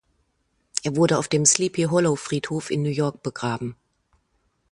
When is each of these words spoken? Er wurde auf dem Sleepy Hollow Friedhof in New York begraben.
Er 0.81 0.95
wurde 0.95 1.19
auf 1.19 1.27
dem 1.27 1.45
Sleepy 1.45 1.83
Hollow 1.83 2.15
Friedhof 2.15 2.71
in 2.71 2.81
New 2.81 2.89
York 2.89 3.21
begraben. 3.21 3.75